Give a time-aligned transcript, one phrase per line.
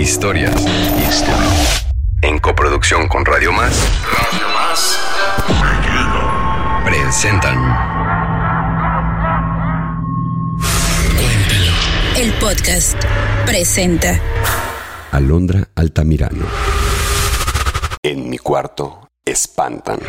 [0.00, 0.54] Historias.
[2.22, 3.70] En coproducción con Radio Más.
[4.10, 4.98] Radio Más.
[6.86, 7.58] Presentan.
[12.16, 12.96] El podcast
[13.44, 14.18] presenta
[15.12, 16.46] Alondra Altamirano.
[18.02, 20.00] En mi cuarto espantan.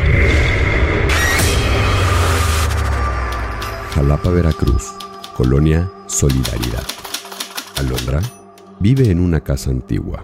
[3.94, 4.94] Jalapa, Veracruz.
[5.36, 6.86] Colonia Solidaridad.
[7.76, 8.22] Alondra
[8.82, 10.24] vive en una casa antigua,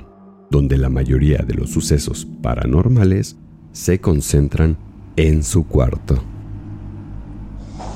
[0.50, 3.36] donde la mayoría de los sucesos paranormales
[3.72, 4.78] se concentran
[5.16, 6.16] en su cuarto.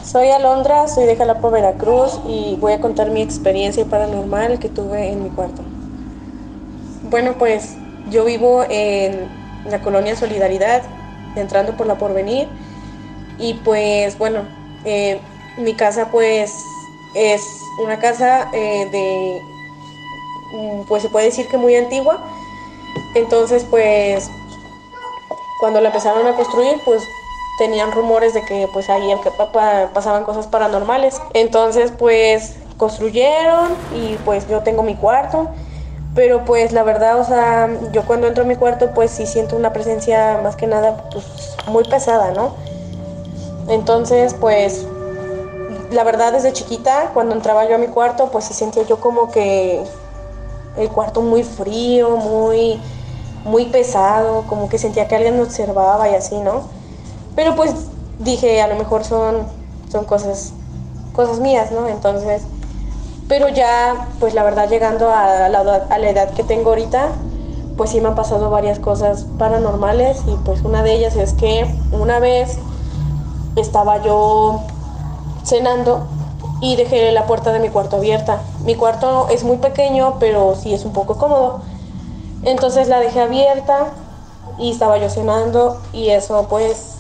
[0.06, 5.12] Soy Alondra, soy de Jalapa, Veracruz y voy a contar mi experiencia paranormal que tuve
[5.12, 5.64] en mi cuarto.
[7.10, 7.76] Bueno, pues
[8.12, 9.28] yo vivo en
[9.68, 10.84] la colonia Solidaridad,
[11.36, 12.48] entrando por la Porvenir
[13.40, 14.42] y pues bueno,
[14.86, 15.20] eh,
[15.58, 16.54] mi casa pues
[17.16, 17.42] es
[17.84, 19.51] una casa eh, de,
[20.88, 22.20] pues se puede decir que muy antigua.
[23.16, 24.30] Entonces pues
[25.60, 27.02] cuando la empezaron a construir pues
[27.60, 29.14] tenían rumores de que pues ahí
[29.94, 31.22] pasaban cosas paranormales.
[31.34, 35.48] Entonces pues construyeron y pues yo tengo mi cuarto.
[36.14, 39.56] Pero pues la verdad, o sea, yo cuando entro a mi cuarto pues sí siento
[39.56, 41.26] una presencia más que nada pues
[41.68, 42.54] muy pesada, ¿no?
[43.70, 44.86] Entonces pues
[45.92, 49.32] la verdad desde chiquita, cuando entraba yo a mi cuarto, pues sí sentía yo como
[49.32, 49.84] que
[50.78, 52.80] el cuarto muy frío, muy,
[53.46, 56.64] muy pesado, como que sentía que alguien me observaba y así, ¿no?
[57.36, 57.74] Pero pues
[58.20, 59.48] dije, a lo mejor son,
[59.92, 60.54] son cosas,
[61.14, 61.88] cosas mías, ¿no?
[61.88, 62.44] Entonces,
[63.28, 67.10] pero ya, pues la verdad, llegando a la, a la edad que tengo ahorita,
[67.78, 71.66] pues sí me han pasado varias cosas paranormales y pues una de ellas es que
[71.92, 72.58] una vez
[73.56, 74.62] estaba yo
[75.44, 76.08] cenando
[76.62, 78.42] y dejé la puerta de mi cuarto abierta.
[78.64, 81.62] Mi cuarto es muy pequeño, pero sí es un poco cómodo.
[82.44, 83.88] Entonces la dejé abierta
[84.58, 86.96] y estaba yo cenando y eso pues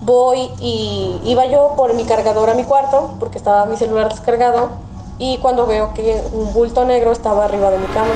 [0.00, 4.68] voy y iba yo por mi cargador a mi cuarto porque estaba mi celular descargado
[5.18, 8.10] y cuando veo que un bulto negro estaba arriba de mi cama.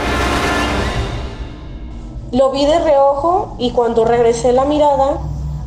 [2.32, 5.18] Lo vi de reojo y cuando regresé la mirada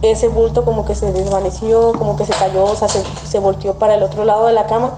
[0.02, 3.96] ese bulto como que se desvaneció, como que se cayó, o sea, se, volteó para
[3.96, 4.94] el otro lado de la cama.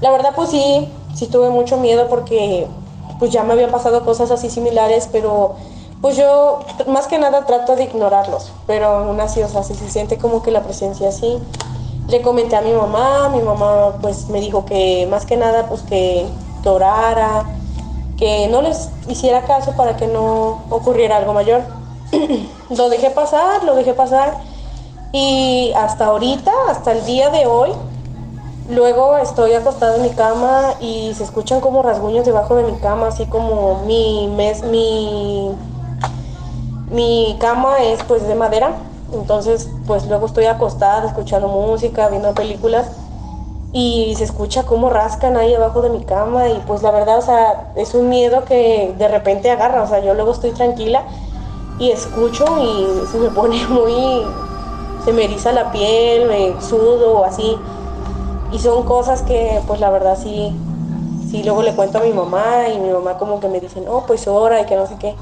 [0.00, 2.66] La verdad, pues sí, sí tuve mucho miedo porque
[3.18, 5.54] pues ya me habían pasado cosas así similares, pero
[6.00, 10.18] pues yo más que nada trato de ignorarlos, pero aún así, o sea, se siente
[10.18, 11.38] como que la presencia así.
[12.08, 15.82] Le comenté a mi mamá, mi mamá pues me dijo que más que nada pues
[15.82, 16.26] que,
[16.62, 17.44] que orara,
[18.16, 21.62] que no les hiciera caso para que no ocurriera algo mayor.
[22.76, 24.38] lo dejé pasar, lo dejé pasar.
[25.12, 27.70] Y hasta ahorita, hasta el día de hoy,
[28.70, 33.08] luego estoy acostada en mi cama y se escuchan como rasguños debajo de mi cama,
[33.08, 35.50] así como mi mes, mi,
[36.90, 38.72] mi cama es pues de madera,
[39.12, 42.86] entonces pues luego estoy acostada escuchando música, viendo películas
[43.74, 47.22] y se escucha como rascan ahí abajo de mi cama y pues la verdad, o
[47.22, 51.02] sea, es un miedo que de repente agarra, o sea, yo luego estoy tranquila
[51.78, 54.22] y escucho y se me pone muy,
[55.04, 57.56] se me eriza la piel, me sudo o así.
[58.52, 60.52] Y son cosas que pues la verdad sí,
[61.30, 64.04] sí luego le cuento a mi mamá y mi mamá como que me dice, no,
[64.06, 65.16] pues ahora y que no sé qué.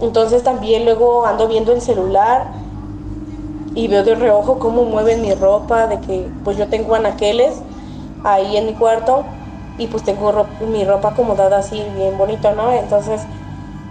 [0.00, 2.52] Entonces también luego ando viendo el celular
[3.74, 7.62] y veo de reojo cómo mueven mi ropa, de que pues yo tengo anaqueles
[8.24, 9.24] ahí en mi cuarto
[9.76, 12.72] y pues tengo mi ropa acomodada así bien bonita, ¿no?
[12.72, 13.26] Entonces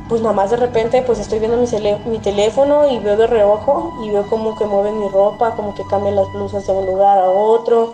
[0.10, 1.68] pues nada más de repente pues estoy viendo mi,
[2.06, 5.84] mi, teléfono y veo de reojo y veo como que mueven mi ropa, como que
[5.86, 7.94] cambian las blusas de un lugar a otro,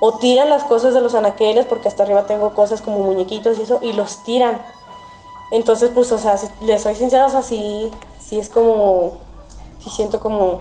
[0.00, 3.62] o tiran las cosas de los anaqueles, porque hasta arriba tengo cosas como muñequitos y
[3.62, 4.60] eso, y los tiran.
[5.50, 7.90] Entonces, pues, o sea, si les soy sincera, o sea, sí,
[8.30, 9.12] es como,
[9.82, 10.60] sí siento como,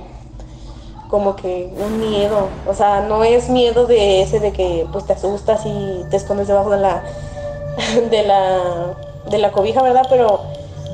[1.10, 5.14] como que un miedo, o sea, no es miedo de ese de que pues te
[5.14, 7.04] asustas y te escondes debajo de la,
[8.10, 8.96] de la,
[9.30, 10.06] de la cobija, ¿verdad?
[10.10, 10.42] Pero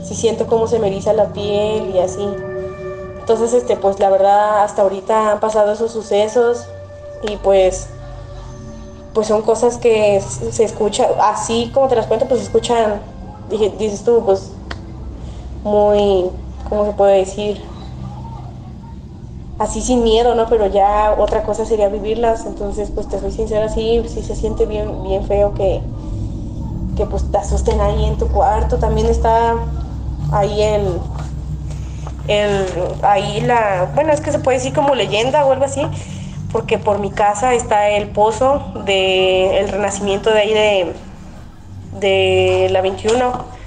[0.09, 2.27] si siento cómo se me eriza la piel y así.
[3.19, 6.65] Entonces, este, pues la verdad, hasta ahorita han pasado esos sucesos
[7.21, 7.87] y pues,
[9.13, 13.01] pues son cosas que se escuchan, así como te las cuento, pues se escuchan,
[13.77, 14.49] dices tú, pues
[15.63, 16.31] muy,
[16.67, 17.61] ¿cómo se puede decir?
[19.59, 20.47] Así sin miedo, ¿no?
[20.47, 24.65] Pero ya otra cosa sería vivirlas, entonces pues te soy sincera, sí, sí se siente
[24.65, 25.81] bien, bien feo que,
[26.97, 29.53] que pues te asusten ahí en tu cuarto, también está
[30.31, 30.99] ahí el,
[32.27, 32.65] el,
[33.03, 35.85] ahí la, bueno, es que se puede decir como leyenda o algo así,
[36.51, 40.93] porque por mi casa está el pozo del renacimiento de ahí de,
[41.99, 43.59] de la 21.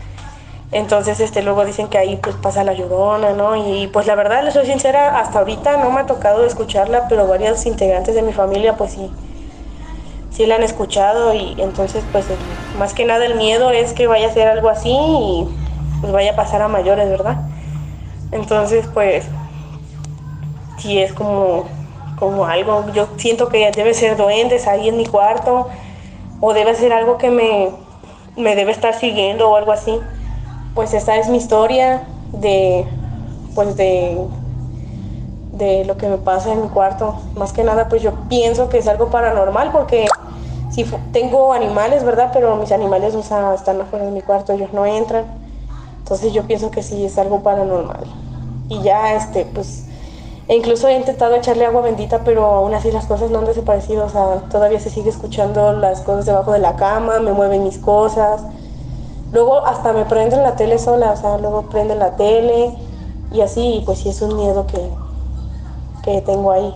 [0.73, 3.57] Entonces, este, luego dicen que ahí pues pasa la llorona, ¿no?
[3.57, 7.27] Y pues la verdad, les soy sincera, hasta ahorita no me ha tocado escucharla, pero
[7.29, 9.11] varios integrantes de mi familia pues sí,
[10.31, 12.25] sí la han escuchado y entonces pues
[12.79, 15.47] más que nada el miedo es que vaya a ser algo así y
[16.03, 17.39] pues vaya a pasar a mayores, ¿verdad?
[18.31, 19.25] Entonces pues
[20.77, 21.65] sí es como,
[22.19, 25.69] como algo, yo siento que debe ser duendes ahí en mi cuarto
[26.41, 27.71] o debe ser algo que me,
[28.37, 29.99] me debe estar siguiendo o algo así
[30.75, 32.03] pues esta es mi historia
[32.33, 32.87] de,
[33.55, 34.27] pues de,
[35.53, 37.15] de lo que me pasa en mi cuarto.
[37.37, 40.07] Más que nada, pues yo pienso que es algo paranormal porque
[40.71, 42.31] si tengo animales, ¿verdad?
[42.33, 45.42] Pero mis animales o sea, están afuera de mi cuarto, ellos no entran.
[46.03, 48.05] Entonces yo pienso que sí es algo paranormal.
[48.69, 49.87] Y ya, este, pues,
[50.49, 54.05] e incluso he intentado echarle agua bendita, pero aún así las cosas no han desaparecido.
[54.05, 57.79] O sea, todavía se sigue escuchando las cosas debajo de la cama, me mueven mis
[57.79, 58.43] cosas.
[59.33, 62.75] Luego hasta me prenden la tele sola, o sea, luego prenden la tele
[63.33, 64.91] y así, pues sí es un miedo que,
[66.05, 66.75] que tengo ahí.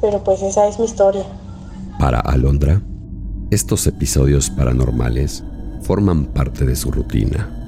[0.00, 1.24] Pero pues esa es mi historia.
[1.98, 2.80] Para Alondra,
[3.50, 5.42] estos episodios paranormales
[5.82, 7.65] forman parte de su rutina.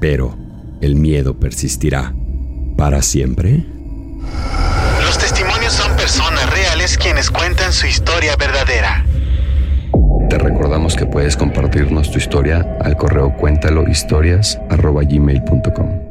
[0.00, 0.36] Pero
[0.80, 2.12] el miedo persistirá.
[2.76, 3.64] ¿Para siempre?
[5.04, 9.04] Los testimonios son personas reales quienes cuentan su historia verdadera.
[10.28, 16.07] Te recordamos que puedes compartirnos tu historia al correo cuéntalohistorias.gmail.com.